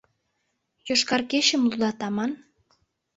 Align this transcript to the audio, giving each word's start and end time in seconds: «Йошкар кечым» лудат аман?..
«Йошкар 0.87 1.21
кечым» 1.31 1.61
лудат 1.69 1.99
аман?.. 2.07 2.31